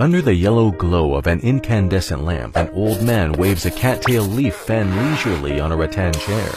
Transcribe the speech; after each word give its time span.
Under 0.00 0.22
the 0.22 0.34
yellow 0.34 0.70
glow 0.70 1.12
of 1.12 1.26
an 1.26 1.40
incandescent 1.40 2.24
lamp, 2.24 2.56
an 2.56 2.70
old 2.70 3.02
man 3.02 3.32
waves 3.32 3.66
a 3.66 3.70
cattail 3.70 4.22
leaf 4.22 4.54
fan 4.54 4.96
leisurely 4.96 5.60
on 5.60 5.72
a 5.72 5.76
rattan 5.76 6.14
chair. 6.14 6.50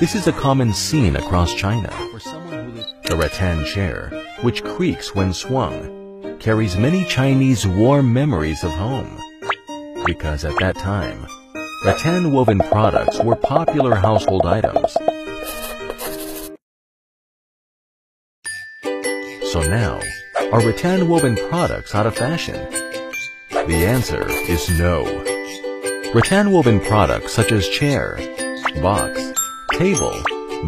This 0.00 0.14
is 0.14 0.26
a 0.26 0.32
common 0.32 0.72
scene 0.72 1.16
across 1.16 1.52
China. 1.52 1.90
The 3.04 3.14
rattan 3.18 3.66
chair, 3.66 4.08
which 4.40 4.64
creaks 4.64 5.14
when 5.14 5.34
swung, 5.34 6.38
carries 6.40 6.78
many 6.78 7.04
Chinese 7.04 7.66
warm 7.66 8.10
memories 8.10 8.64
of 8.64 8.70
home. 8.70 9.20
Because 10.06 10.46
at 10.46 10.58
that 10.60 10.76
time, 10.76 11.26
rattan 11.84 12.32
woven 12.32 12.58
products 12.58 13.20
were 13.20 13.36
popular 13.36 13.94
household 13.94 14.46
items. 14.46 14.94
So 19.52 19.60
now, 19.60 20.00
are 20.54 20.64
rattan 20.64 21.08
woven 21.08 21.34
products 21.48 21.96
out 21.96 22.06
of 22.06 22.14
fashion? 22.14 22.54
The 23.50 23.84
answer 23.84 24.24
is 24.30 24.70
no. 24.78 25.02
Rattan 26.14 26.52
woven 26.52 26.78
products 26.78 27.32
such 27.32 27.50
as 27.50 27.68
chair, 27.68 28.20
box, 28.80 29.32
table, 29.72 30.14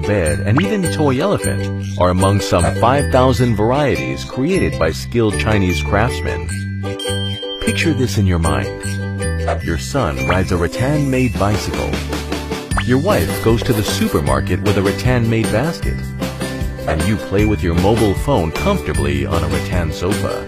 bed, 0.03 0.41
and 0.41 0.61
even 0.61 0.91
toy 0.91 1.21
elephant 1.21 1.87
are 2.01 2.11
among 2.11 2.41
some 2.41 2.65
5,000 2.81 3.55
varieties 3.55 4.25
created 4.25 4.77
by 4.77 4.91
skilled 4.91 5.39
Chinese 5.39 5.81
craftsmen. 5.85 6.49
Picture 7.61 7.95
this 7.95 8.19
in 8.19 8.27
your 8.27 8.41
mind. 8.41 8.67
Your 9.63 9.79
son 9.79 10.17
rides 10.27 10.51
a 10.51 10.57
rattan-made 10.57 11.39
bicycle. 11.39 11.93
Your 12.83 12.99
wife 12.99 13.45
goes 13.45 13.63
to 13.63 13.73
the 13.73 13.85
supermarket 13.85 14.61
with 14.63 14.79
a 14.79 14.83
rattan-made 14.83 15.47
basket 15.53 15.95
and 16.89 17.03
you 17.05 17.17
play 17.17 17.45
with 17.45 17.63
your 17.63 17.75
mobile 17.75 18.15
phone 18.15 18.53
comfortably 18.53 19.27
on 19.27 19.43
a 19.43 19.49
rattan 19.49 19.93
sofa. 19.93 20.47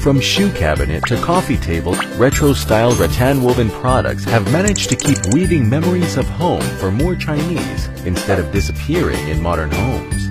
From 0.00 0.20
shoe 0.20 0.52
cabinet 0.52 1.02
to 1.06 1.16
coffee 1.16 1.56
table, 1.56 1.96
retro-style 2.16 2.92
rattan-woven 2.92 3.70
products 3.70 4.24
have 4.24 4.52
managed 4.52 4.88
to 4.90 4.96
keep 4.96 5.18
weaving 5.32 5.68
memories 5.68 6.16
of 6.16 6.26
home 6.28 6.62
for 6.78 6.92
more 6.92 7.16
Chinese 7.16 7.88
instead 8.04 8.38
of 8.38 8.52
disappearing 8.52 9.26
in 9.28 9.42
modern 9.42 9.70
homes. 9.72 10.26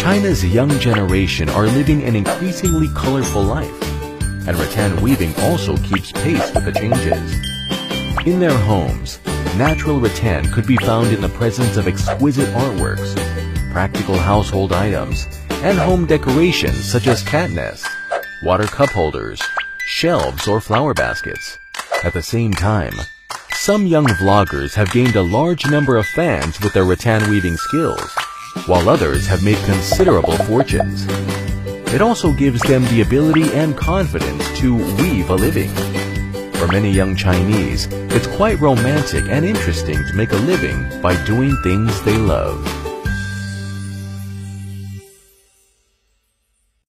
China's 0.00 0.44
young 0.44 0.70
generation 0.80 1.48
are 1.50 1.66
living 1.66 2.02
an 2.04 2.16
increasingly 2.16 2.88
colorful 2.94 3.42
life, 3.42 3.82
and 4.48 4.56
rattan 4.56 5.00
weaving 5.02 5.34
also 5.40 5.76
keeps 5.76 6.12
pace 6.12 6.52
with 6.54 6.64
the 6.64 6.72
changes. 6.72 8.26
In 8.26 8.40
their 8.40 8.56
homes, 8.56 9.18
natural 9.56 10.00
rattan 10.00 10.50
could 10.50 10.66
be 10.66 10.76
found 10.78 11.08
in 11.08 11.20
the 11.20 11.28
presence 11.28 11.76
of 11.76 11.86
exquisite 11.86 12.48
artworks, 12.54 13.16
practical 13.72 14.18
household 14.18 14.70
items, 14.70 15.26
and 15.64 15.78
home 15.78 16.04
decorations 16.04 16.84
such 16.84 17.06
as 17.06 17.22
cat 17.22 17.50
nests, 17.50 17.88
water 18.42 18.64
cup 18.64 18.90
holders, 18.90 19.40
shelves, 19.86 20.46
or 20.46 20.60
flower 20.60 20.92
baskets. 20.92 21.58
At 22.04 22.12
the 22.12 22.22
same 22.22 22.52
time, 22.52 22.92
some 23.54 23.86
young 23.86 24.06
vloggers 24.06 24.74
have 24.74 24.92
gained 24.92 25.16
a 25.16 25.22
large 25.22 25.64
number 25.66 25.96
of 25.96 26.06
fans 26.06 26.60
with 26.60 26.74
their 26.74 26.84
rattan 26.84 27.30
weaving 27.30 27.56
skills, 27.56 28.10
while 28.66 28.90
others 28.90 29.26
have 29.26 29.42
made 29.42 29.58
considerable 29.64 30.36
fortunes. 30.44 31.06
It 31.94 32.02
also 32.02 32.32
gives 32.34 32.60
them 32.62 32.84
the 32.84 33.00
ability 33.00 33.52
and 33.54 33.74
confidence 33.76 34.46
to 34.58 34.76
weave 34.96 35.30
a 35.30 35.34
living. 35.34 35.70
For 36.54 36.66
many 36.66 36.90
young 36.90 37.16
Chinese, 37.16 37.88
it's 37.90 38.26
quite 38.36 38.60
romantic 38.60 39.24
and 39.28 39.46
interesting 39.46 39.96
to 39.96 40.14
make 40.14 40.32
a 40.32 40.36
living 40.36 41.00
by 41.00 41.14
doing 41.24 41.56
things 41.62 42.02
they 42.02 42.18
love. 42.18 42.81